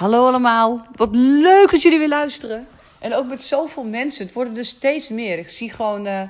[0.00, 2.66] Hallo allemaal, wat leuk dat jullie weer luisteren.
[2.98, 5.38] En ook met zoveel mensen, het worden er steeds meer.
[5.38, 6.22] Ik zie gewoon uh,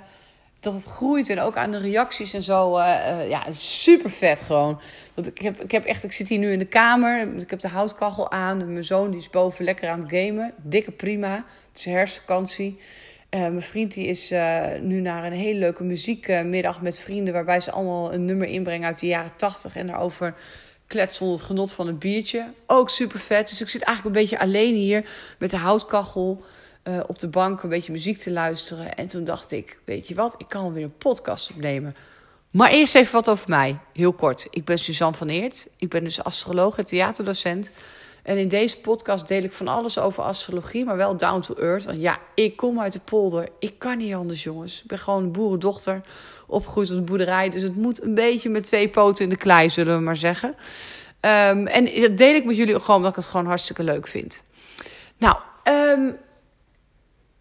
[0.60, 2.78] dat het groeit en ook aan de reacties en zo.
[2.78, 4.80] Uh, uh, ja, super vet gewoon.
[5.14, 7.60] Want ik heb, ik heb echt, ik zit hier nu in de kamer, ik heb
[7.60, 8.72] de houtkachel aan.
[8.72, 11.34] Mijn zoon die is boven lekker aan het gamen, dikke prima.
[11.68, 12.80] Het is herfstvakantie.
[13.30, 14.30] mijn vriend die is
[14.80, 17.34] nu naar een hele leuke muziekmiddag met vrienden...
[17.34, 19.76] waarbij ze allemaal een nummer inbrengen uit de jaren tachtig...
[19.76, 20.34] en daarover
[20.90, 22.52] kletsen onder het genot van een biertje.
[22.66, 23.48] Ook super vet.
[23.48, 26.44] Dus ik zit eigenlijk een beetje alleen hier met de houtkachel
[26.84, 28.94] uh, op de bank een beetje muziek te luisteren.
[28.94, 31.96] En toen dacht ik, weet je wat, ik kan weer een podcast opnemen.
[32.50, 34.46] Maar eerst even wat over mij, heel kort.
[34.50, 35.68] Ik ben Suzanne van Eert.
[35.76, 37.70] Ik ben dus astroloog en theaterdocent.
[38.22, 41.84] En in deze podcast deel ik van alles over astrologie, maar wel down to earth.
[41.84, 43.48] Want ja, ik kom uit de polder.
[43.58, 44.82] Ik kan niet anders, jongens.
[44.82, 46.00] Ik ben gewoon boerendochter,
[46.46, 47.48] opgegroeid op de boerderij.
[47.48, 50.48] Dus het moet een beetje met twee poten in de klei, zullen we maar zeggen.
[51.20, 54.42] Um, en dat deel ik met jullie gewoon omdat ik het gewoon hartstikke leuk vind.
[55.16, 56.16] Nou, um,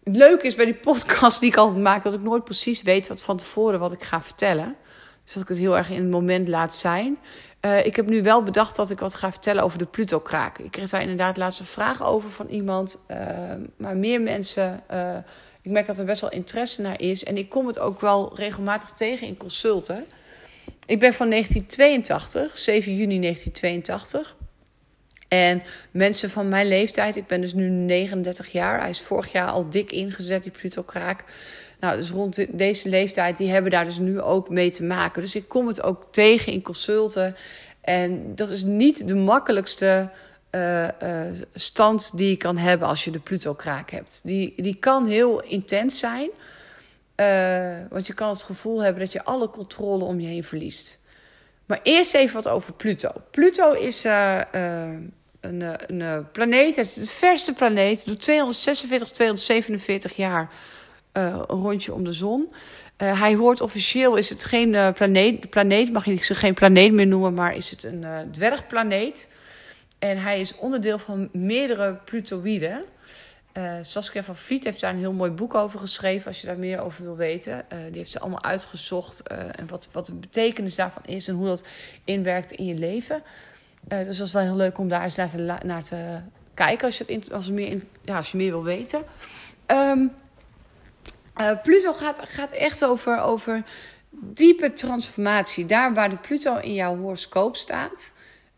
[0.04, 3.06] het leuke is bij die podcast die ik altijd maak, dat ik nooit precies weet
[3.06, 4.76] wat van tevoren wat ik ga vertellen.
[5.30, 7.18] Dus dat ik het heel erg in het moment laat zijn.
[7.60, 10.58] Uh, ik heb nu wel bedacht dat ik wat ga vertellen over de Pluto-kraak.
[10.58, 12.98] Ik kreeg daar inderdaad laatst een vraag over van iemand.
[13.10, 13.18] Uh,
[13.76, 14.82] maar meer mensen.
[14.92, 15.16] Uh,
[15.62, 17.24] ik merk dat er best wel interesse naar is.
[17.24, 20.04] En ik kom het ook wel regelmatig tegen in consulten.
[20.86, 24.36] Ik ben van 1982, 7 juni 1982.
[25.30, 28.80] En mensen van mijn leeftijd, ik ben dus nu 39 jaar.
[28.80, 31.24] Hij is vorig jaar al dik ingezet, die Pluto-kraak.
[31.80, 35.22] Nou, dus rond deze leeftijd, die hebben daar dus nu ook mee te maken.
[35.22, 37.36] Dus ik kom het ook tegen in consulten.
[37.80, 40.10] En dat is niet de makkelijkste
[40.50, 44.20] uh, uh, stand die je kan hebben als je de Pluto-kraak hebt.
[44.24, 46.30] Die, die kan heel intens zijn.
[47.16, 50.98] Uh, want je kan het gevoel hebben dat je alle controle om je heen verliest.
[51.66, 53.12] Maar eerst even wat over Pluto.
[53.30, 54.04] Pluto is
[55.40, 55.62] een,
[56.00, 58.06] een, planeet, het is de verste planeet.
[58.06, 60.50] Doet 246, 247 jaar
[61.12, 62.52] een rondje om de zon.
[62.96, 67.56] Hij hoort officieel, is het geen planeet, planeet, mag je geen planeet meer noemen, maar
[67.56, 69.28] is het een dwergplaneet.
[69.98, 72.84] En hij is onderdeel van meerdere Plutoïden.
[73.82, 76.80] Saskia van Vliet heeft daar een heel mooi boek over geschreven, als je daar meer
[76.80, 77.64] over wil weten.
[77.68, 81.64] die heeft ze allemaal uitgezocht en wat, wat de betekenis daarvan is en hoe dat
[82.04, 83.22] inwerkt in je leven.
[83.88, 85.16] Dus dat is wel heel leuk om daar eens
[85.62, 86.20] naar te,
[86.54, 89.04] kijken als je, het als, meer in, ja, als je meer wil weten.
[89.66, 90.12] Um,
[91.40, 93.62] uh, Pluto gaat, gaat echt over, over
[94.10, 95.66] diepe transformatie.
[95.66, 98.12] Daar waar de Pluto in jouw horoscoop staat,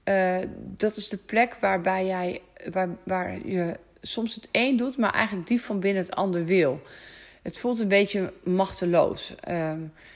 [0.04, 2.40] uh, dat is de plek waarbij jij,
[2.72, 6.80] waar, waar je soms het een doet, maar eigenlijk diep van binnen het ander wil.
[7.42, 9.34] Het voelt een beetje machteloos.
[9.48, 9.72] Uh,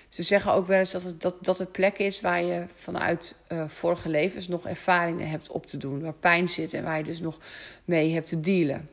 [0.09, 3.37] ze zeggen ook wel eens dat het, dat, dat een plek is waar je vanuit
[3.49, 6.01] uh, vorige levens nog ervaringen hebt op te doen.
[6.01, 7.39] Waar pijn zit en waar je dus nog
[7.85, 8.91] mee hebt te dealen.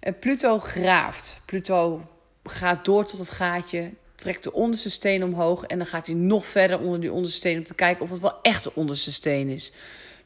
[0.00, 1.40] En Pluto graaft.
[1.44, 2.02] Pluto
[2.44, 6.46] gaat door tot het gaatje, trekt de onderste steen omhoog en dan gaat hij nog
[6.46, 9.48] verder onder die onderste steen om te kijken of het wel echt de onderste steen
[9.48, 9.72] is.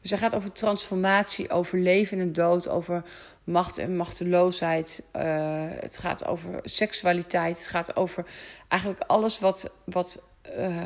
[0.03, 3.03] Dus hij gaat over transformatie, over leven en dood, over
[3.43, 5.03] macht en machteloosheid.
[5.15, 5.23] Uh,
[5.79, 7.57] het gaat over seksualiteit.
[7.57, 8.25] Het gaat over
[8.67, 10.23] eigenlijk alles wat, wat
[10.57, 10.77] uh,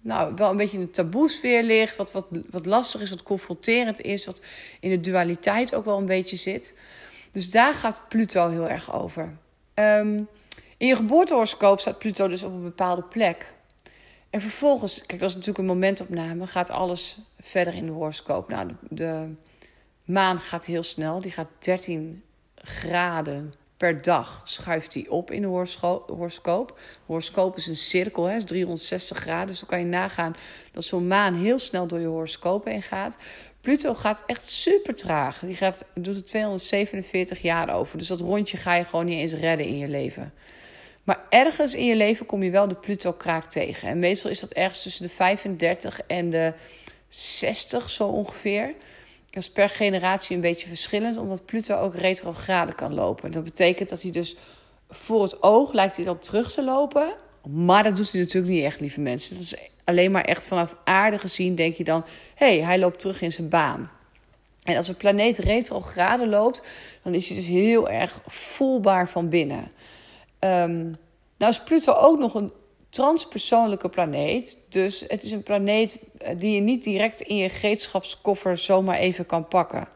[0.00, 1.96] nou, wel een beetje in de taboesfeer ligt.
[1.96, 4.26] Wat, wat, wat lastig is, wat confronterend is.
[4.26, 4.42] Wat
[4.80, 6.74] in de dualiteit ook wel een beetje zit.
[7.30, 9.36] Dus daar gaat Pluto heel erg over.
[9.74, 10.28] Um,
[10.76, 13.52] in je geboortehoroscoop staat Pluto dus op een bepaalde plek.
[14.30, 18.48] En vervolgens, kijk, dat is natuurlijk een momentopname, gaat alles verder in de horoscoop.
[18.48, 19.34] Nou, de,
[20.04, 22.22] maan gaat heel snel, die gaat 13
[22.54, 25.48] graden per dag schuift die op in de
[26.06, 26.78] horoscoop.
[27.06, 29.46] Horoscoop is een cirkel, hè, is 360 graden.
[29.46, 30.36] Dus dan kan je nagaan
[30.72, 33.18] dat zo'n maan heel snel door je horoscoop heen gaat.
[33.60, 35.38] Pluto gaat echt super traag.
[35.38, 37.98] Die gaat, doet er 247 jaar over.
[37.98, 40.32] Dus dat rondje ga je gewoon niet eens redden in je leven.
[41.04, 43.88] Maar ergens in je leven kom je wel de Pluto-kraak tegen.
[43.88, 46.52] En meestal is dat ergens tussen de 35 en de
[47.08, 48.74] 60 zo ongeveer.
[49.30, 53.30] Dat is per generatie een beetje verschillend, omdat Pluto ook retrograde kan lopen.
[53.30, 54.36] Dat betekent dat hij dus
[54.90, 57.12] voor het oog lijkt hij dan terug te lopen.
[57.48, 59.34] Maar dat doet hij natuurlijk niet echt, lieve mensen.
[59.34, 59.54] Dat is
[59.84, 62.04] alleen maar echt vanaf aarde gezien, denk je dan...
[62.34, 63.90] hé, hey, hij loopt terug in zijn baan.
[64.64, 66.62] En als een planeet retrograde loopt,
[67.02, 69.72] dan is hij dus heel erg voelbaar van binnen.
[70.40, 70.94] Um,
[71.36, 72.52] nou is Pluto ook nog een
[72.88, 74.58] transpersoonlijke planeet.
[74.68, 79.26] Dus het is een planeet eh, die je niet direct in je gereedschapskoffer zomaar even
[79.26, 79.88] kan pakken.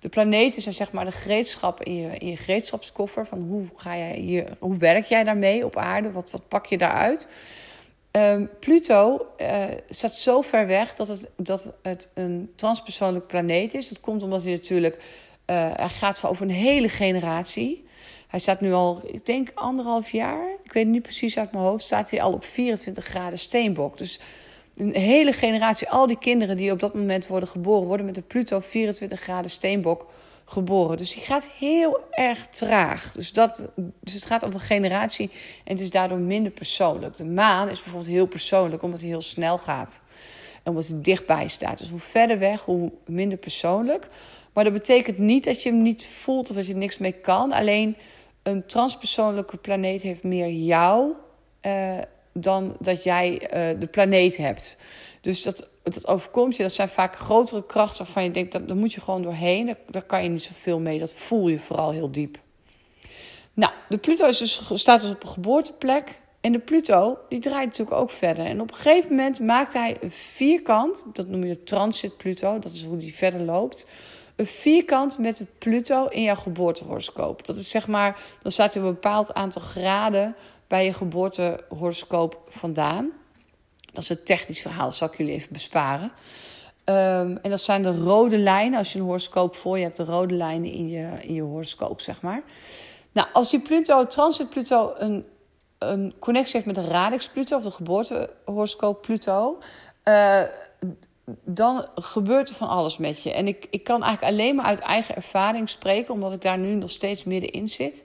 [0.00, 3.26] De planeten zijn zeg maar de gereedschap in je, gereedschapskoffer.
[3.26, 6.12] Van hoe, ga jij hoe werk jij daarmee op aarde?
[6.12, 7.28] Wat, wat pak je daaruit?
[8.10, 13.88] Um, Pluto uh, staat zo ver weg dat het, dat het een transpersoonlijk planeet is.
[13.88, 15.02] Dat komt omdat hij natuurlijk
[15.46, 17.87] hij gaat over een hele generatie.
[18.28, 20.48] Hij staat nu al, ik denk anderhalf jaar.
[20.64, 21.84] Ik weet niet precies uit mijn hoofd.
[21.84, 23.98] Staat hij al op 24 graden steenbok.
[23.98, 24.20] Dus
[24.76, 28.22] een hele generatie, al die kinderen die op dat moment worden geboren, worden met de
[28.22, 30.06] Pluto 24 graden steenbok
[30.44, 30.96] geboren.
[30.96, 33.12] Dus die gaat heel erg traag.
[33.12, 33.70] Dus, dat,
[34.00, 35.30] dus het gaat over een generatie
[35.64, 37.16] en het is daardoor minder persoonlijk.
[37.16, 40.00] De maan is bijvoorbeeld heel persoonlijk omdat hij heel snel gaat.
[40.62, 41.78] En omdat hij dichtbij staat.
[41.78, 44.08] Dus hoe verder weg, hoe minder persoonlijk.
[44.52, 47.52] Maar dat betekent niet dat je hem niet voelt of dat je niks mee kan.
[47.52, 47.96] Alleen
[48.42, 51.12] een transpersoonlijke planeet heeft meer jou
[51.62, 51.98] uh,
[52.32, 54.76] dan dat jij uh, de planeet hebt.
[55.20, 56.62] Dus dat, dat overkomt je.
[56.62, 59.66] Dat zijn vaak grotere krachten waarvan je denkt, dat, daar moet je gewoon doorheen.
[59.66, 60.98] Daar, daar kan je niet zoveel mee.
[60.98, 62.38] Dat voel je vooral heel diep.
[63.54, 66.18] Nou, de Pluto is dus, staat dus op een geboorteplek.
[66.40, 68.44] En de Pluto, die draait natuurlijk ook verder.
[68.44, 71.06] En op een gegeven moment maakt hij een vierkant.
[71.12, 72.58] Dat noem je de transit Pluto.
[72.58, 73.86] Dat is hoe die verder loopt
[74.38, 77.46] een vierkant met Pluto in jouw geboortehoroscoop.
[77.46, 80.36] Dat is zeg maar, dan staat er een bepaald aantal graden
[80.66, 83.10] bij je geboortehoroscoop vandaan.
[83.92, 86.12] Dat is een technisch verhaal, zal ik jullie even besparen.
[86.84, 88.78] Um, en dat zijn de rode lijnen.
[88.78, 92.00] Als je een horoscoop voor je hebt, de rode lijnen in je, in je horoscoop,
[92.00, 92.42] zeg maar.
[93.12, 95.26] Nou, als die Pluto, transit Pluto, een,
[95.78, 99.58] een connectie heeft met de radix Pluto, of de geboortehoroscoop Pluto,
[100.04, 100.42] uh,
[101.44, 103.32] dan gebeurt er van alles met je.
[103.32, 106.74] En ik, ik kan eigenlijk alleen maar uit eigen ervaring spreken, omdat ik daar nu
[106.74, 108.04] nog steeds middenin zit.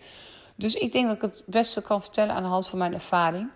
[0.55, 3.49] Dus ik denk dat ik het beste kan vertellen aan de hand van mijn ervaring.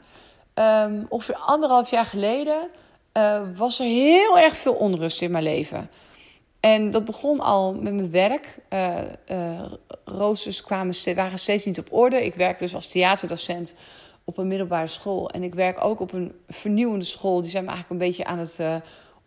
[0.54, 2.70] Um, ongeveer anderhalf jaar geleden
[3.14, 5.90] uh, was er heel erg veel onrust in mijn leven.
[6.60, 8.60] En dat begon al met mijn werk.
[8.70, 9.66] Uh,
[10.06, 12.26] roosters kwamen, waren steeds niet op orde.
[12.26, 13.74] Ik werk dus als theaterdocent
[14.24, 15.30] op een middelbare school.
[15.30, 17.42] En ik werk ook op een vernieuwende school.
[17.42, 18.60] Die zijn me eigenlijk een beetje aan het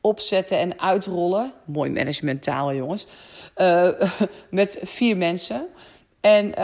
[0.00, 1.52] opzetten en uitrollen.
[1.64, 3.06] Mooi managementtaal, jongens.
[3.56, 3.88] Uh,
[4.50, 5.67] met vier mensen.
[6.20, 6.55] En uh,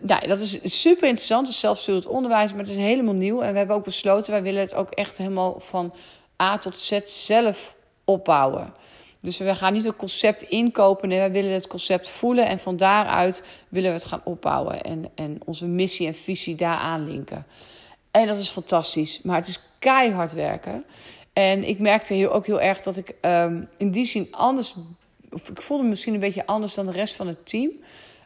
[0.00, 1.62] nou, dat is super interessant.
[1.86, 3.40] Het onderwijs, maar het is helemaal nieuw.
[3.40, 5.94] En we hebben ook besloten, wij willen het ook echt helemaal van
[6.42, 7.74] A tot Z zelf
[8.04, 8.74] opbouwen.
[9.20, 11.08] Dus we gaan niet een concept inkopen.
[11.08, 12.46] Nee, wij willen het concept voelen.
[12.46, 14.82] En van daaruit willen we het gaan opbouwen.
[14.82, 17.46] En, en onze missie en visie daar aanlinken.
[18.10, 19.22] En dat is fantastisch.
[19.22, 20.84] Maar het is keihard werken.
[21.38, 24.74] En ik merkte heel, ook heel erg dat ik um, in die zin anders.
[25.30, 27.70] Of ik voelde me misschien een beetje anders dan de rest van het team.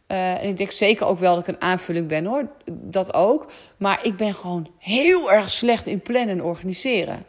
[0.08, 2.48] Uh, en ik denk zeker ook wel dat ik een aanvulling ben hoor.
[2.72, 3.52] Dat ook.
[3.76, 7.26] Maar ik ben gewoon heel erg slecht in plannen en organiseren.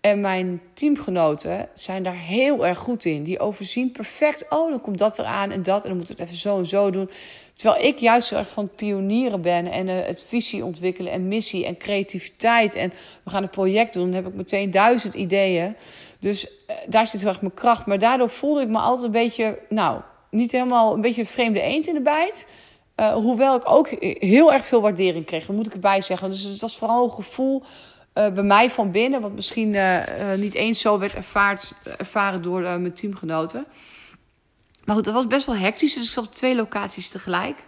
[0.00, 3.22] En mijn teamgenoten zijn daar heel erg goed in.
[3.22, 4.46] Die overzien perfect.
[4.48, 5.82] Oh, dan komt dat eraan en dat.
[5.82, 7.10] En dan moet het even zo en zo doen.
[7.58, 9.66] Terwijl ik juist heel erg van pionieren ben.
[9.66, 12.74] En uh, het visie ontwikkelen en missie en creativiteit.
[12.74, 14.04] En we gaan een project doen.
[14.04, 15.76] Dan heb ik meteen duizend ideeën.
[16.18, 17.86] Dus uh, daar zit heel erg mijn kracht.
[17.86, 19.58] Maar daardoor voelde ik me altijd een beetje...
[19.68, 20.00] Nou,
[20.30, 22.48] niet helemaal een beetje een vreemde eend in de bijt.
[22.96, 23.88] Uh, hoewel ik ook
[24.18, 25.46] heel erg veel waardering kreeg.
[25.46, 26.30] Dat moet ik erbij zeggen.
[26.30, 27.62] Dus het was vooral een gevoel
[28.12, 29.76] bij mij van binnen, wat misschien
[30.36, 33.64] niet eens zo werd ervaard, ervaren door mijn teamgenoten.
[34.88, 37.58] Maar goed, dat was best wel hectisch, dus ik zat op twee locaties tegelijk.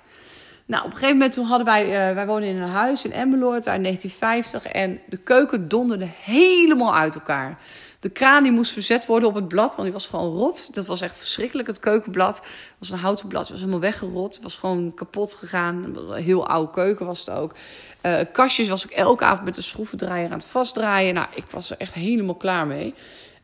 [0.67, 3.69] Nou, op een gegeven moment toen hadden wij, wij wonen in een huis in Emmeloord
[3.69, 7.59] uit 1950 en de keuken donderde helemaal uit elkaar.
[8.01, 10.75] De kraan die moest verzet worden op het blad, want die was gewoon rot.
[10.75, 11.69] Dat was echt verschrikkelijk.
[11.69, 12.45] Het keukenblad het
[12.79, 14.35] was een houten blad, het was helemaal weggerot.
[14.35, 15.97] Het was gewoon kapot gegaan.
[15.97, 17.55] Een heel oude keuken was het ook.
[18.03, 21.15] Uh, kastjes was ik elke avond met een schroevendraaier aan het vastdraaien.
[21.15, 22.95] Nou, ik was er echt helemaal klaar mee.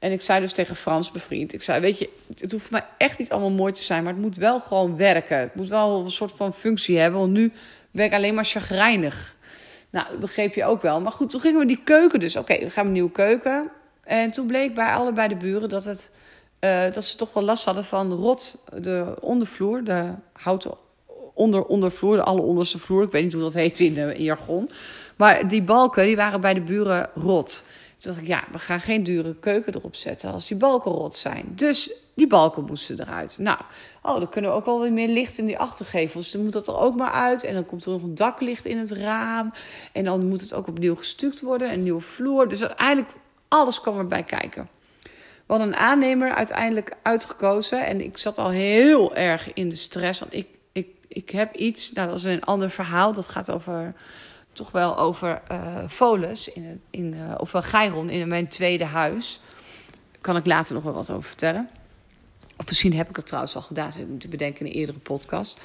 [0.06, 2.08] En ik zei dus tegen Frans, bevriend, ik zei, weet je,
[2.38, 4.96] het hoeft voor mij echt niet allemaal mooi te zijn, maar het moet wel gewoon
[4.96, 5.38] werken.
[5.38, 7.52] Het moet wel een soort van functie hebben, want nu
[7.90, 9.36] ben ik alleen maar chagrijnig.
[9.90, 11.00] Nou, dat begreep je ook wel.
[11.00, 12.36] Maar goed, toen gingen we die keuken dus.
[12.36, 13.70] Oké, we gaan een nieuwe keuken.
[14.04, 16.10] En toen bleek bij allebei de buren dat, het,
[16.60, 20.74] uh, dat ze toch wel last hadden van rot, de ondervloer, de houten
[21.34, 23.02] onder, ondervloer, de alle onderste vloer.
[23.02, 24.70] Ik weet niet hoe dat heet in, uh, in jargon.
[25.16, 27.64] Maar die balken die waren bij de buren rot.
[28.06, 31.16] Toen dacht ik, ja, we gaan geen dure keuken erop zetten als die balken rot
[31.16, 31.52] zijn.
[31.54, 33.38] Dus die balken moesten eruit.
[33.38, 33.58] Nou,
[34.02, 36.30] oh, dan kunnen we ook wel weer meer licht in die achtergevels.
[36.30, 37.44] Dan moet dat er ook maar uit.
[37.44, 39.52] En dan komt er nog een daklicht in het raam.
[39.92, 41.72] En dan moet het ook opnieuw gestuukt worden.
[41.72, 42.48] Een nieuwe vloer.
[42.48, 43.08] Dus uiteindelijk
[43.48, 44.68] alles kwam erbij kijken.
[45.02, 47.86] We hadden een aannemer uiteindelijk uitgekozen.
[47.86, 50.20] En ik zat al heel erg in de stress.
[50.20, 53.12] Want ik, ik, ik heb iets, nou dat is een ander verhaal.
[53.12, 53.94] Dat gaat over,
[54.56, 59.40] toch wel over uh, Volus, in, in, uh, of wel Geiron in mijn tweede huis.
[60.10, 61.68] Daar kan ik later nog wel wat over vertellen.
[62.56, 65.58] Of misschien heb ik het trouwens al gedaan, zit te bedenken in een eerdere podcast.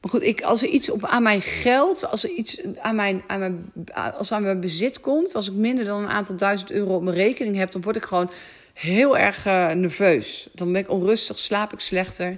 [0.00, 3.22] Maar goed, ik, als er iets op, aan mijn geld, als er iets aan mijn,
[3.26, 6.94] aan mijn, als aan mijn bezit komt, als ik minder dan een aantal duizend euro
[6.94, 8.30] op mijn rekening heb, dan word ik gewoon
[8.72, 10.48] heel erg uh, nerveus.
[10.52, 12.36] Dan ben ik onrustig, slaap ik slechter.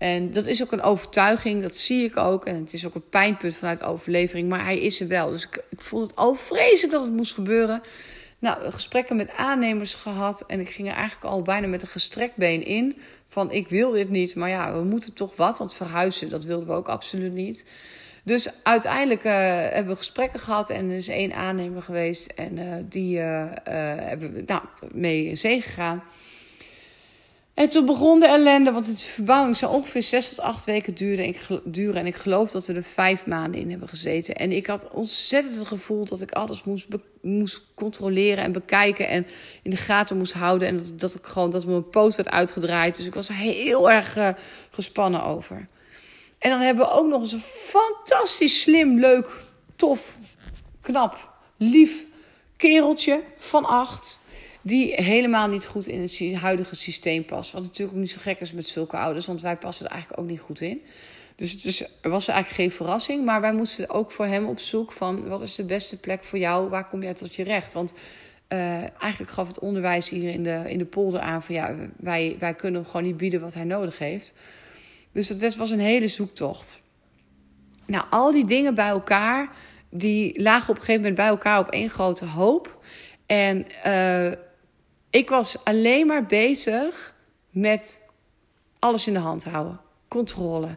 [0.00, 2.44] En dat is ook een overtuiging, dat zie ik ook.
[2.44, 5.30] En het is ook een pijnpunt vanuit overlevering, maar hij is er wel.
[5.30, 7.82] Dus ik, ik vond het al vreselijk dat het moest gebeuren.
[8.38, 10.44] Nou, gesprekken met aannemers gehad.
[10.46, 12.96] En ik ging er eigenlijk al bijna met een gestrekt been in.
[13.28, 15.58] Van ik wil dit niet, maar ja, we moeten toch wat.
[15.58, 17.68] Want verhuizen, dat wilden we ook absoluut niet.
[18.24, 22.26] Dus uiteindelijk uh, hebben we gesprekken gehad en er is één aannemer geweest.
[22.26, 26.02] En uh, die uh, hebben we nou, mee in zee gegaan.
[27.60, 30.94] En toen begon de ellende, want het verbouwing zou ongeveer zes tot acht weken
[31.64, 32.00] duren.
[32.00, 34.34] En ik, geloof dat we er vijf maanden in hebben gezeten.
[34.34, 36.88] En ik had ontzettend het gevoel dat ik alles moest,
[37.22, 39.08] moest controleren en bekijken.
[39.08, 39.26] En
[39.62, 40.68] in de gaten moest houden.
[40.68, 42.96] En dat, dat ik gewoon dat mijn poot werd uitgedraaid.
[42.96, 44.28] Dus ik was er heel erg uh,
[44.70, 45.68] gespannen over.
[46.38, 49.44] En dan hebben we ook nog eens een fantastisch slim, leuk,
[49.76, 50.16] tof,
[50.80, 52.06] knap, lief
[52.56, 54.20] kereltje van acht
[54.62, 57.52] die helemaal niet goed in het huidige systeem past.
[57.52, 60.20] Wat natuurlijk ook niet zo gek is met zulke ouders, want wij passen er eigenlijk
[60.22, 60.82] ook niet goed in.
[61.36, 64.92] Dus het is, was eigenlijk geen verrassing, maar wij moesten ook voor hem op zoek
[64.92, 67.72] van wat is de beste plek voor jou, waar kom jij tot je recht?
[67.72, 67.94] Want
[68.48, 72.36] uh, eigenlijk gaf het onderwijs hier in de, in de polder aan van ja, wij,
[72.38, 74.32] wij kunnen hem gewoon niet bieden wat hij nodig heeft.
[75.12, 76.80] Dus dat was een hele zoektocht.
[77.86, 79.50] Nou, al die dingen bij elkaar,
[79.90, 82.82] die lagen op een gegeven moment bij elkaar op één grote hoop.
[83.26, 84.32] En uh,
[85.10, 87.14] ik was alleen maar bezig
[87.50, 88.00] met
[88.78, 89.80] alles in de hand houden.
[90.08, 90.76] Controle.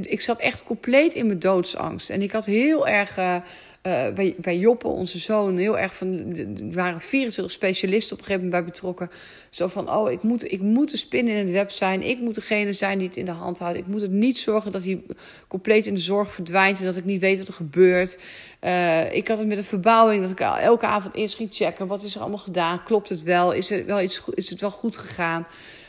[0.00, 2.10] Ik zat echt compleet in mijn doodsangst.
[2.10, 3.36] En ik had heel erg uh,
[3.82, 6.36] bij, bij Joppe, onze zoon, heel erg van.
[6.36, 9.10] Er waren 24 specialisten op een gegeven moment bij betrokken.
[9.50, 12.02] Zo van: oh, ik moet, ik moet de spin in het web zijn.
[12.02, 13.78] Ik moet degene zijn die het in de hand houdt.
[13.78, 15.02] Ik moet het niet zorgen dat hij
[15.48, 18.18] compleet in de zorg verdwijnt en dat ik niet weet wat er gebeurt.
[18.60, 21.86] Uh, ik had het met een verbouwing dat ik elke avond eerst ging checken.
[21.86, 22.82] Wat is er allemaal gedaan?
[22.84, 23.52] Klopt het wel?
[23.52, 25.46] Is, er wel iets, is het wel goed gegaan?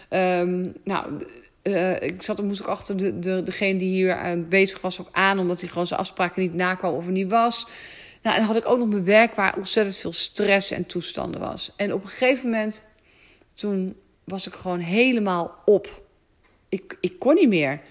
[0.10, 1.06] Um, nou,
[1.64, 5.10] uh, ik zat, moest ook achter de, de, degene die hier uh, bezig was ook
[5.12, 7.68] aan, omdat hij gewoon zijn afspraken niet nakwam of er niet was.
[8.22, 11.40] Nou, en dan had ik ook nog mijn werk waar ontzettend veel stress en toestanden
[11.40, 11.72] was.
[11.76, 12.84] En op een gegeven moment,
[13.54, 16.02] toen was ik gewoon helemaal op.
[16.70, 17.82] Ik, ik kon niet meer.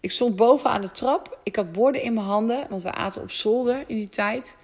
[0.00, 1.38] Ik stond boven aan de trap.
[1.42, 4.56] Ik had borden in mijn handen, want we aten op zolder in die tijd.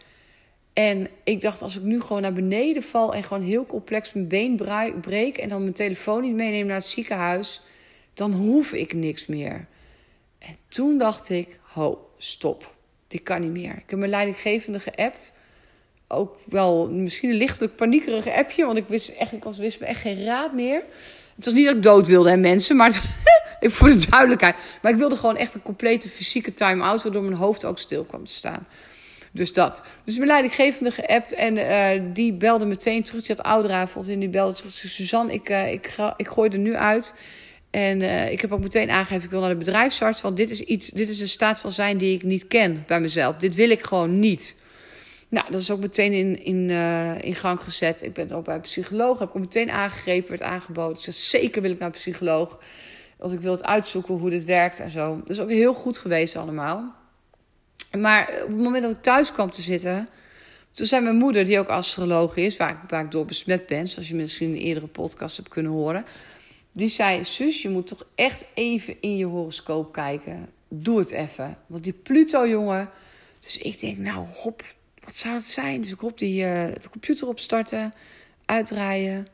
[0.72, 4.28] En ik dacht, als ik nu gewoon naar beneden val en gewoon heel complex mijn
[4.28, 4.56] been
[5.00, 7.62] breek en dan mijn telefoon niet meeneem naar het ziekenhuis,
[8.14, 9.66] dan hoef ik niks meer.
[10.38, 12.74] En toen dacht ik, ho, stop.
[13.08, 13.72] Dit kan niet meer.
[13.72, 15.32] Ik heb mijn leidinggevende geappt.
[16.08, 19.86] Ook wel misschien een lichtelijk paniekerige appje, want ik wist, echt, ik was, wist me
[19.86, 20.82] echt geen raad meer.
[21.36, 23.02] Het was niet dat ik dood wilde, hè, mensen, maar
[23.60, 24.78] ik voor de duidelijkheid.
[24.82, 28.24] Maar ik wilde gewoon echt een complete fysieke time-out, waardoor mijn hoofd ook stil kwam
[28.24, 28.66] te staan.
[29.34, 29.82] Dus dat.
[30.04, 33.26] Dus mijn leidinggevende geappt en uh, die belde meteen terug.
[33.26, 34.72] Die had ouderavond en die belde terug.
[34.72, 37.14] Suzanne, ik, uh, ik, ga, ik gooi er nu uit.
[37.74, 40.20] En uh, ik heb ook meteen aangegeven, ik wil naar de bedrijfsarts.
[40.20, 43.00] Want dit is, iets, dit is een staat van zijn die ik niet ken bij
[43.00, 43.36] mezelf.
[43.36, 44.56] Dit wil ik gewoon niet.
[45.28, 48.02] Nou, dat is ook meteen in, in, uh, in gang gezet.
[48.02, 49.18] Ik ben ook bij een psycholoog.
[49.18, 50.96] Heb ik ook meteen aangegrepen, werd aangeboden.
[50.96, 52.58] Ik zei, zeker wil ik naar een psycholoog.
[53.18, 55.16] Want ik wil het uitzoeken hoe dit werkt en zo.
[55.18, 56.94] Dat is ook heel goed geweest allemaal.
[57.98, 60.08] Maar op het moment dat ik thuis kwam te zitten...
[60.70, 62.56] Toen zei mijn moeder, die ook astroloog is...
[62.56, 63.88] waar ik, waar door besmet ben...
[63.88, 66.04] zoals je misschien in een eerdere podcast hebt kunnen horen...
[66.76, 70.50] die zei, zus, je moet toch echt even in je horoscoop kijken.
[70.68, 71.58] Doe het even.
[71.66, 72.90] Want die Pluto, jongen...
[73.40, 74.62] Dus ik denk, nou, hop,
[75.04, 75.80] wat zou het zijn?
[75.80, 77.94] Dus ik op die uh, de computer opstarten,
[78.44, 79.28] uitdraaien,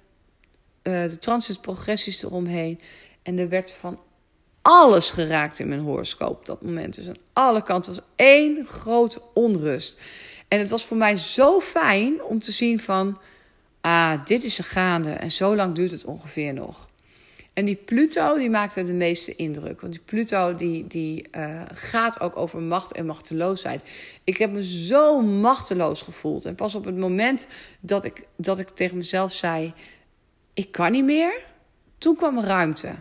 [0.83, 2.81] uh, de transitprogressies eromheen.
[3.23, 4.01] En er werd van
[4.63, 6.95] alles geraakt in mijn horoscoop op dat moment.
[6.95, 10.01] Dus aan alle kanten was één grote onrust.
[10.49, 13.21] En het was voor mij zo fijn om te zien van...
[13.81, 16.89] ah, dit is er gaande en zo lang duurt het ongeveer nog.
[17.61, 19.81] En die Pluto, die maakte de meeste indruk.
[19.81, 23.83] Want die Pluto, die, die uh, gaat ook over macht en machteloosheid.
[24.25, 26.45] Ik heb me zo machteloos gevoeld.
[26.45, 27.49] En pas op het moment
[27.81, 29.73] dat ik, dat ik tegen mezelf zei...
[30.55, 31.33] ik kan niet meer,
[31.99, 32.95] toen kwam ruimte.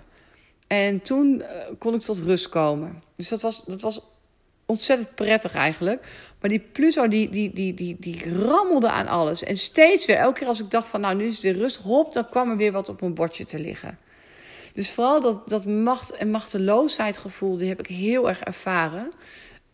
[0.68, 1.46] En toen uh,
[1.78, 3.04] kon ik tot rust komen.
[3.16, 4.01] Dus dat was, dat was
[4.66, 6.08] ontzettend prettig eigenlijk.
[6.39, 9.44] Maar die Pluto, die, die, die, die, die rammelde aan alles.
[9.44, 11.01] En steeds weer, elke keer als ik dacht van...
[11.01, 13.60] nou, nu is weer rustig, hop, dan kwam er weer wat op mijn bordje te
[13.60, 13.98] liggen.
[14.74, 19.12] Dus vooral dat, dat macht- en machteloosheid gevoel, die heb ik heel erg ervaren.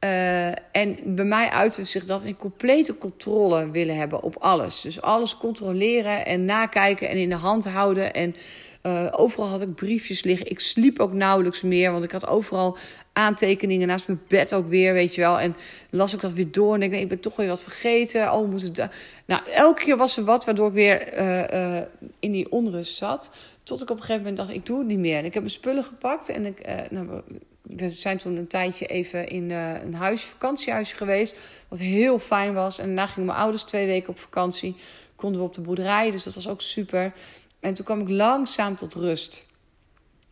[0.03, 4.81] Uh, en bij mij uitte zich dat in complete controle willen hebben op alles.
[4.81, 8.13] Dus alles controleren en nakijken en in de hand houden.
[8.13, 8.35] En
[8.83, 10.49] uh, overal had ik briefjes liggen.
[10.49, 12.77] Ik sliep ook nauwelijks meer, want ik had overal
[13.13, 15.39] aantekeningen naast mijn bed ook weer, weet je wel.
[15.39, 15.55] En
[15.89, 18.33] las ik dat weer door en denk ik, ik ben toch weer wat vergeten.
[18.33, 18.89] Oh, moet het...
[19.25, 21.81] Nou, elke keer was er wat waardoor ik weer uh,
[22.19, 23.31] in die onrust zat.
[23.65, 25.17] Tot ik op een gegeven moment dacht, ik doe het niet meer.
[25.17, 27.21] En ik heb mijn spullen gepakt en ik, uh, nou,
[27.61, 31.39] we zijn toen een tijdje even in uh, een huis, vakantiehuisje geweest.
[31.67, 32.77] Wat heel fijn was.
[32.77, 34.75] En daarna gingen mijn ouders twee weken op vakantie.
[35.15, 37.13] Konden we op de boerderij, dus dat was ook super.
[37.59, 39.45] En toen kwam ik langzaam tot rust.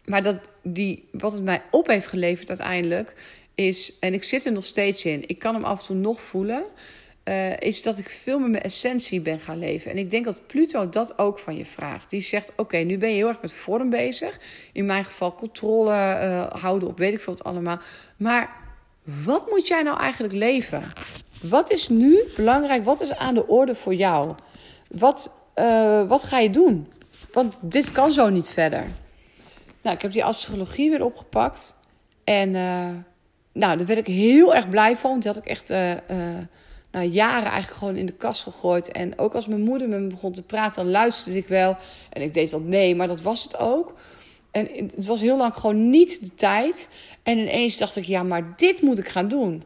[0.05, 3.13] Maar dat, die, wat het mij op heeft geleverd uiteindelijk
[3.55, 6.21] is, en ik zit er nog steeds in, ik kan hem af en toe nog
[6.21, 6.63] voelen,
[7.24, 9.92] uh, is dat ik veel meer mijn essentie ben gaan leven.
[9.92, 12.10] En ik denk dat Pluto dat ook van je vraagt.
[12.10, 14.39] Die zegt: Oké, nu ben je heel erg met vorm bezig.
[14.74, 17.80] In mijn geval controle uh, houden op weet ik veel wat allemaal.
[18.18, 18.50] Maar
[19.03, 20.84] wat moet jij nou eigenlijk leven?
[21.42, 22.84] Wat is nu belangrijk?
[22.84, 24.36] Wat is aan de orde voor jou?
[24.88, 26.88] Wat, uh, wat ga je doen?
[27.32, 28.86] Want dit kan zo niet verder.
[29.82, 31.77] Nou, ik heb die astrologie weer opgepakt.
[32.24, 32.51] En
[33.51, 35.20] nou, daar werd ik heel erg blij van.
[35.20, 35.74] Die had ik echt
[36.93, 38.91] nou, jaren eigenlijk gewoon in de kast gegooid.
[38.91, 41.77] En ook als mijn moeder met me begon te praten, dan luisterde ik wel.
[42.09, 43.93] En ik deed dat nee, maar dat was het ook.
[44.51, 46.89] En het was heel lang gewoon niet de tijd.
[47.23, 49.63] En ineens dacht ik, ja, maar dit moet ik gaan doen.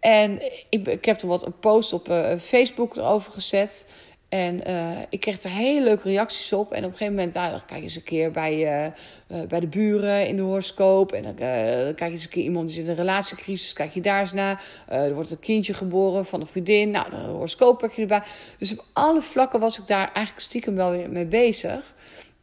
[0.00, 3.88] En ik, ik heb er wat een post op uh, Facebook erover gezet.
[4.28, 6.72] En uh, ik kreeg er hele leuke reacties op.
[6.72, 8.92] En op een gegeven moment, nou, kijk je eens een keer bij, uh,
[9.38, 11.12] uh, bij de buren in de horoscoop.
[11.12, 13.72] En dan, dan kijk je eens een keer iemand die zit in een relatiecrisis.
[13.72, 14.64] Kijk je daar eens naar.
[14.86, 16.90] er wordt een kindje geboren van een vriendin.
[16.90, 18.22] Nou, de horoscoop pak je erbij.
[18.58, 21.94] Dus op alle vlakken was ik daar eigenlijk stiekem wel weer mee bezig.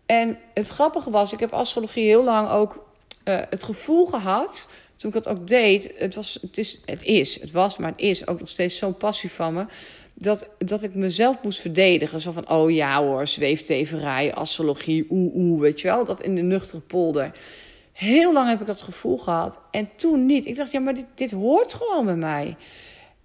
[0.05, 2.91] En het grappige was, ik heb astrologie heel lang ook
[3.23, 4.67] het gevoel gehad
[5.03, 8.01] toen ik dat ook deed, het, was, het, is, het is, het was, maar het
[8.01, 9.65] is ook nog steeds zo'n passie van me
[10.13, 12.21] dat, dat ik mezelf moest verdedigen.
[12.21, 16.05] Zo van, oh ja hoor, zweefteverij, astrologie, oeh oeh, weet je wel.
[16.05, 17.31] Dat in de nuchtere polder.
[17.91, 19.59] Heel lang heb ik dat gevoel gehad.
[19.71, 20.45] En toen niet.
[20.45, 22.55] Ik dacht, ja, maar dit, dit hoort gewoon bij mij.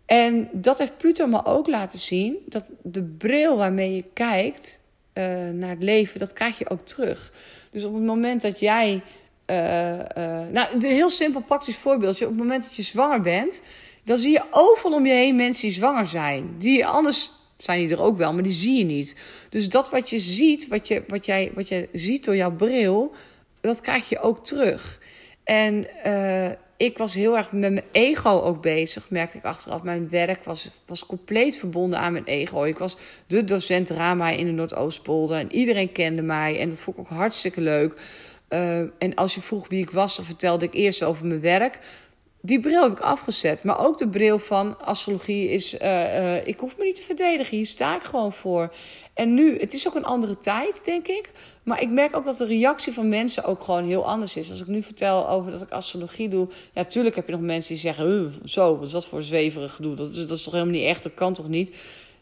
[0.06, 2.36] En dat heeft Pluto me ook laten zien.
[2.46, 4.80] Dat de bril waarmee je kijkt
[5.14, 7.32] uh, naar het leven, dat krijg je ook terug.
[7.70, 9.02] Dus op het moment dat jij...
[9.50, 10.02] Uh, uh,
[10.52, 12.24] nou, een heel simpel praktisch voorbeeldje.
[12.24, 13.62] Op het moment dat je zwanger bent
[14.08, 16.54] dan zie je overal om je heen mensen die zwanger zijn.
[16.58, 19.16] Die anders zijn die er ook wel, maar die zie je niet.
[19.48, 23.14] Dus dat wat je ziet, wat, je, wat, jij, wat je ziet door jouw bril,
[23.60, 25.00] dat krijg je ook terug.
[25.44, 29.82] En uh, ik was heel erg met mijn ego ook bezig, merkte ik achteraf.
[29.82, 32.64] Mijn werk was, was compleet verbonden aan mijn ego.
[32.64, 36.60] Ik was de docent drama in de Noordoostpolder en iedereen kende mij.
[36.60, 37.94] En dat vond ik ook hartstikke leuk.
[38.48, 41.78] Uh, en als je vroeg wie ik was, dan vertelde ik eerst over mijn werk
[42.48, 43.62] die bril heb ik afgezet.
[43.62, 45.74] Maar ook de bril van astrologie is...
[45.74, 47.56] Uh, uh, ik hoef me niet te verdedigen.
[47.56, 48.72] Hier sta ik gewoon voor.
[49.14, 51.30] En nu, het is ook een andere tijd, denk ik.
[51.62, 54.50] Maar ik merk ook dat de reactie van mensen ook gewoon heel anders is.
[54.50, 56.48] Als ik nu vertel over dat ik astrologie doe...
[56.74, 58.32] Ja, tuurlijk heb je nog mensen die zeggen...
[58.44, 59.94] zo, wat is dat voor zweverig gedoe?
[59.94, 61.02] Dat is, dat is toch helemaal niet echt?
[61.02, 61.76] Dat kan toch niet?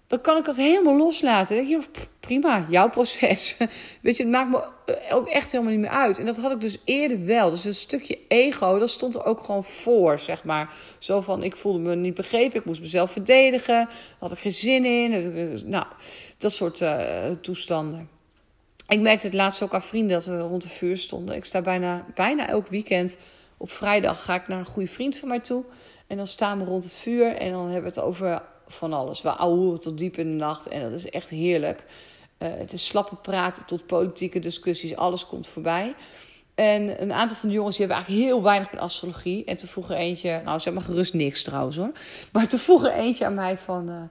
[0.07, 1.57] Dan kan ik dat helemaal loslaten.
[1.57, 3.57] Dan denk je, prima, jouw proces.
[4.03, 6.19] Weet je, het maakt me eh, ook echt helemaal niet meer uit.
[6.19, 7.51] En dat had ik dus eerder wel.
[7.51, 10.75] Dus een stukje ego, dat stond er ook gewoon voor, zeg maar.
[10.99, 13.89] Zo van, ik voelde me niet begrepen, ik moest mezelf verdedigen.
[14.19, 15.61] Had ik geen zin in.
[15.67, 15.87] Nou,
[16.39, 18.09] dat soort uh, toestanden.
[18.89, 21.37] Ik merkte het laatst ook aan vrienden dat we rond de vuur stonden.
[21.37, 23.19] Ik sta bijna, bijna elk weekend
[23.57, 25.65] op vrijdag ga ik naar een goede vriend van mij toe.
[26.07, 29.23] En dan staan we rond het vuur en dan hebben we het over van alles.
[29.23, 31.85] We ouwen tot diep in de nacht en dat is echt heerlijk.
[32.39, 35.95] Uh, het is slappe praten tot politieke discussies, alles komt voorbij.
[36.55, 39.45] En een aantal van de jongens die hebben eigenlijk heel weinig met astrologie.
[39.45, 41.93] En toen vroeg er eentje, nou zeg maar gerust niks trouwens hoor.
[42.33, 44.03] Maar toen vroeg er eentje aan mij van, uh,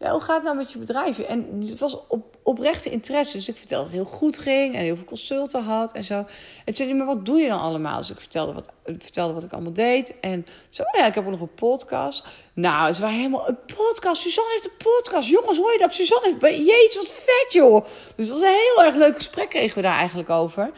[0.00, 1.18] ja, hoe gaat het nou met je bedrijf?
[1.18, 3.36] En het was op, oprechte interesse.
[3.36, 6.14] Dus ik vertelde dat het heel goed ging en heel veel consulten had en zo.
[6.14, 6.26] En
[6.64, 7.98] toen zei hij, maar wat doe je dan allemaal?
[7.98, 10.20] Dus ik vertelde wat, vertelde wat ik allemaal deed.
[10.20, 12.24] En zo, oh ja, ik heb ook nog een podcast.
[12.54, 15.28] Nou, ze waren helemaal, een podcast, Suzanne heeft een podcast.
[15.28, 15.94] Jongens, hoor je dat?
[15.94, 17.84] Suzanne heeft, jezus, wat vet joh.
[18.16, 20.70] Dus dat was een heel erg leuk gesprek kregen we daar eigenlijk over.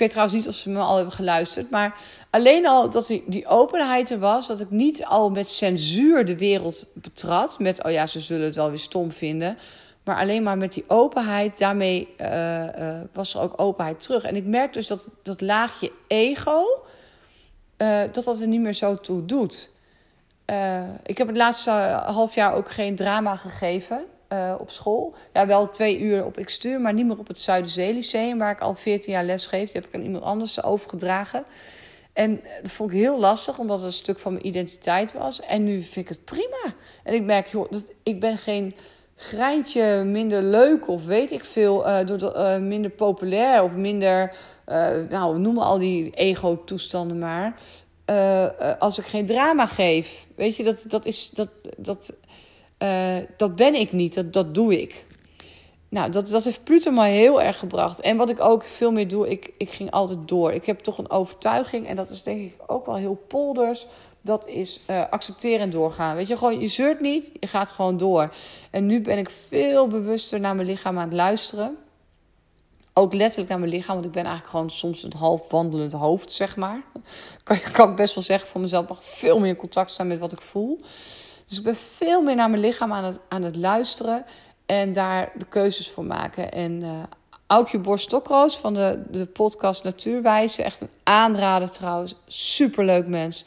[0.00, 1.70] Ik weet trouwens niet of ze me al hebben geluisterd.
[1.70, 1.94] Maar
[2.30, 4.46] alleen al dat die, openheid er was.
[4.46, 7.58] Dat ik niet al met censuur de wereld betrad.
[7.58, 9.58] Met, oh ja, ze zullen het wel weer stom vinden.
[10.04, 14.24] Maar alleen maar met die openheid, daarmee uh, uh, was er ook openheid terug.
[14.24, 16.64] En ik merk dus dat dat laagje ego,
[17.78, 19.70] uh, dat dat er niet meer zo toe doet.
[21.06, 21.70] ik heb het laatste
[22.06, 25.14] half jaar ook geen drama gegeven uh, op school.
[25.32, 28.60] Ja, wel twee uur op Xtuur, maar niet meer op het Zuiderzee Lyceum, waar ik
[28.60, 29.70] al 14 jaar les geef.
[29.70, 31.44] Die heb ik aan iemand anders overgedragen.
[32.12, 35.40] En dat vond ik heel lastig, omdat het een stuk van mijn identiteit was.
[35.40, 36.74] En nu vind ik het prima.
[37.04, 38.74] En ik merk, joh, dat, ik ben geen
[39.16, 44.36] greintje minder leuk of weet ik veel, uh, door minder populair of minder,
[44.68, 47.54] uh, nou, noem al die ego-toestanden maar.
[48.78, 52.12] als ik geen drama geef, weet je, dat, dat is, dat, dat,
[52.82, 55.04] uh, dat ben ik niet, dat, dat doe ik.
[55.88, 58.00] nou, dat, dat heeft Pluto mij heel erg gebracht.
[58.00, 60.52] En wat ik ook veel meer doe, ik, ik ging altijd door.
[60.52, 63.86] Ik heb toch een overtuiging, en dat is denk ik ook wel heel polders.
[64.22, 66.16] Dat is uh, accepteren en doorgaan.
[66.16, 68.34] Weet je, gewoon, je zeurt niet, je gaat gewoon door.
[68.70, 71.76] En nu ben ik veel bewuster naar mijn lichaam aan het luisteren.
[72.92, 76.32] Ook letterlijk naar mijn lichaam, want ik ben eigenlijk gewoon soms een half wandelend hoofd,
[76.32, 76.82] zeg maar.
[77.44, 80.18] Kan, kan ik best wel zeggen van mezelf, mag veel meer in contact staan met
[80.18, 80.80] wat ik voel.
[81.50, 84.24] Dus ik ben veel meer naar mijn lichaam aan het, aan het luisteren.
[84.66, 86.52] En daar de keuzes voor maken.
[86.52, 87.02] En uh,
[87.46, 90.62] Aukje Borstokroos van de, de podcast Natuurwijze.
[90.62, 92.14] Echt een aanrader trouwens.
[92.26, 93.44] Superleuk mens.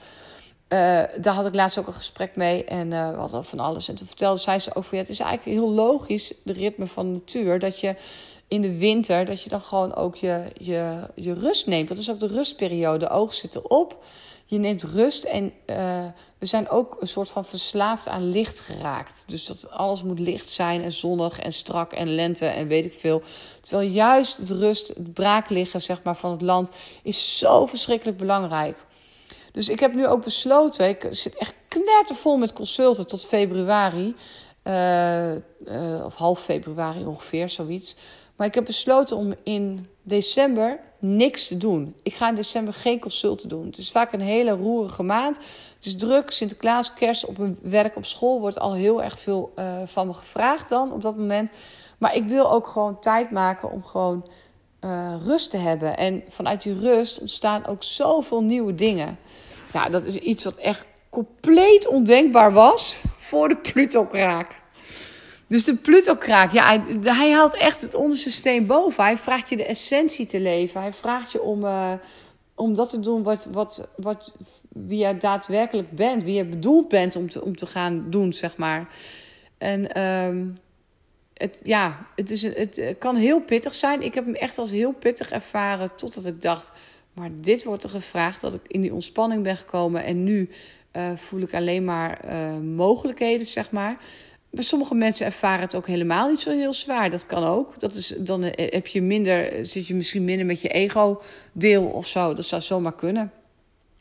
[0.70, 0.80] Uh,
[1.20, 2.66] daar had ik laatst ook een gesprek mee.
[2.66, 3.88] En uh, we hadden van alles.
[3.88, 4.98] En toen vertelde zij ze over...
[4.98, 7.60] Het is eigenlijk heel logisch, de ritme van de natuur.
[7.60, 7.96] Dat je
[8.54, 9.26] in de winter...
[9.26, 11.88] dat je dan gewoon ook je, je, je rust neemt.
[11.88, 13.00] Dat is ook de rustperiode.
[13.00, 14.04] De ogen zitten op.
[14.46, 16.06] Je neemt rust en uh,
[16.38, 19.26] we zijn ook een soort van verslaafd aan licht geraakt.
[19.28, 22.94] Dus dat alles moet licht zijn en zonnig en strak en lente en weet ik
[22.94, 23.22] veel.
[23.62, 26.72] Terwijl juist het rust, het braakliggen zeg maar, van het land
[27.04, 28.78] is zo verschrikkelijk belangrijk.
[29.52, 34.16] Dus ik heb nu ook besloten, ik zit echt knettervol met consulten tot februari.
[34.64, 35.42] Uh, uh,
[36.06, 37.96] of half februari ongeveer, zoiets.
[38.44, 41.96] Maar ik heb besloten om in december niks te doen.
[42.02, 43.66] Ik ga in december geen consulten doen.
[43.66, 45.36] Het is vaak een hele roerige maand.
[45.76, 46.32] Het is druk.
[46.32, 50.14] Sinterklaas, kerst op mijn werk op school wordt al heel erg veel uh, van me
[50.14, 51.52] gevraagd dan op dat moment.
[51.98, 54.28] Maar ik wil ook gewoon tijd maken om gewoon
[54.82, 55.98] uh, rust te hebben.
[55.98, 59.18] En vanuit die rust ontstaan ook zoveel nieuwe dingen.
[59.74, 64.62] Nou, dat is iets wat echt compleet ondenkbaar was voor de Pluto-kraak.
[65.54, 69.04] Dus de Pluto-kraak, ja, hij, hij, haalt echt het onderste steen boven.
[69.04, 70.82] Hij vraagt je de essentie te leven.
[70.82, 71.94] Hij vraagt je om, uh,
[72.56, 74.34] om dat te doen wat, wat, wat,
[74.70, 76.24] wie je daadwerkelijk bent.
[76.24, 78.88] Wie je bedoeld bent om te, om te gaan doen, zeg maar.
[79.58, 80.58] En um,
[81.34, 84.02] het, ja, het, is, het kan heel pittig zijn.
[84.02, 86.72] Ik heb hem echt als heel pittig ervaren totdat ik dacht...
[87.14, 90.04] maar dit wordt er gevraagd, dat ik in die ontspanning ben gekomen...
[90.04, 90.50] en nu
[90.94, 93.98] uh, voel ik alleen maar uh, mogelijkheden, zeg maar...
[94.54, 97.10] Sommige mensen ervaren het ook helemaal niet zo heel zwaar.
[97.10, 97.80] Dat kan ook.
[97.80, 102.34] Dat is, dan heb je minder, zit je misschien minder met je ego-deel of zo.
[102.34, 103.32] Dat zou zomaar kunnen.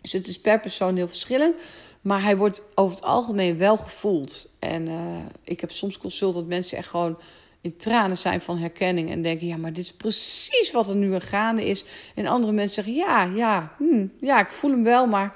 [0.01, 1.57] Dus het is per persoon heel verschillend.
[2.01, 4.49] Maar hij wordt over het algemeen wel gevoeld.
[4.59, 7.19] En uh, ik heb soms consult dat mensen echt gewoon
[7.61, 9.11] in tranen zijn van herkenning.
[9.11, 11.85] En denken, ja, maar dit is precies wat er nu aan gaande is.
[12.15, 15.35] En andere mensen zeggen, ja, ja, hm, ja, ik voel hem wel, maar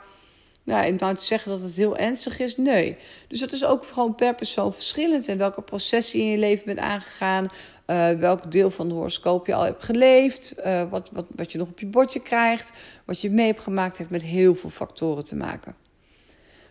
[0.67, 2.97] nou, en nou te zeggen dat het heel ernstig is, nee.
[3.29, 5.29] Dus dat is ook gewoon per persoon verschillend.
[5.29, 7.49] En welke processen in je leven bent aangegaan.
[7.87, 10.55] Uh, welk deel van de horoscoop je al hebt geleefd.
[10.59, 12.73] Uh, wat, wat, wat je nog op je bordje krijgt.
[13.05, 15.75] Wat je mee hebt gemaakt heeft met heel veel factoren te maken.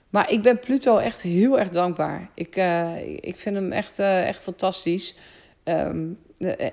[0.09, 2.29] Maar ik ben Pluto echt heel erg dankbaar.
[2.33, 5.15] Ik, uh, ik vind hem echt, echt fantastisch.
[5.63, 6.19] Um,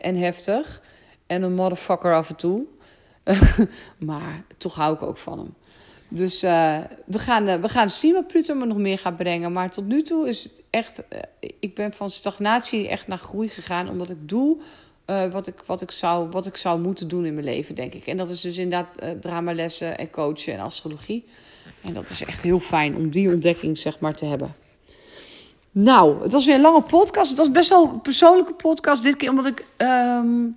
[0.01, 0.83] en heftig.
[1.27, 2.65] En een motherfucker af en toe.
[3.99, 5.55] maar toch hou ik ook van hem.
[6.15, 9.53] Dus uh, we, gaan, uh, we gaan zien wat Pluto me nog meer gaat brengen.
[9.53, 11.03] Maar tot nu toe is het echt.
[11.13, 11.19] Uh,
[11.61, 13.89] ik ben van stagnatie echt naar groei gegaan.
[13.89, 14.61] Omdat ik doe
[15.31, 18.07] wat, ik, wat, ik zou, wat ik zou moeten doen in mijn leven, denk ik.
[18.07, 21.25] En dat is dus inderdaad dramalessen en coachen en astrologie.
[21.81, 24.55] En dat is echt heel fijn om die ontdekking, zeg maar, te hebben.
[25.73, 27.29] Nou, het was weer een lange podcast.
[27.29, 29.03] Het was best wel een persoonlijke podcast.
[29.03, 29.65] Dit keer omdat ik.
[29.77, 30.57] Um,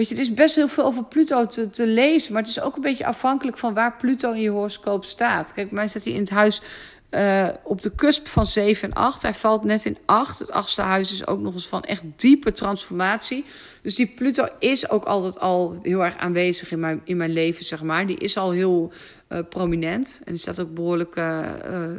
[0.00, 2.32] Weet je, er is best heel veel over Pluto te, te, lezen.
[2.32, 5.52] Maar het is ook een beetje afhankelijk van waar Pluto in je horoscoop staat.
[5.52, 6.62] Kijk, bij mij staat hij in het huis
[7.10, 9.22] uh, op de cusp van 7 en 8.
[9.22, 10.38] Hij valt net in 8.
[10.38, 13.44] Het achtste huis is ook nog eens van echt diepe transformatie.
[13.82, 17.64] Dus die Pluto is ook altijd al heel erg aanwezig in mijn, in mijn leven,
[17.64, 18.06] zeg maar.
[18.06, 18.92] Die is al heel
[19.28, 20.20] uh, prominent.
[20.24, 21.48] En er staat ook behoorlijk, uh,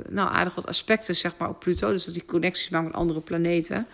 [0.09, 1.91] nou, aardig wat aspecten, zeg maar, op Pluto.
[1.91, 3.87] Dus dat die connecties maakt met andere planeten.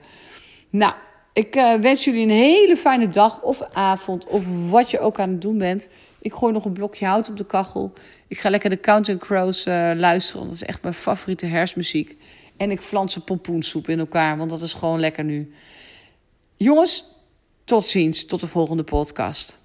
[0.70, 0.94] Nou,
[1.34, 5.30] ik uh, wens jullie een hele fijne dag of avond, of wat je ook aan
[5.30, 5.90] het doen bent.
[6.22, 7.94] Ik gooi nog een blokje hout op de kachel.
[8.28, 12.18] Ik ga lekker de Counting Crows uh, luisteren, want dat is echt mijn favoriete herfstmuziek.
[12.58, 15.54] En ik flansen pompoensoep in elkaar, want dat is gewoon lekker nu.
[16.58, 17.06] Jongens,
[17.70, 19.59] tot ziens, tot de volgende podcast.